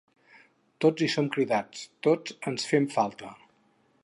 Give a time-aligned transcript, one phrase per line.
[0.85, 3.35] Tots hi som cridats, tots ens fem falta.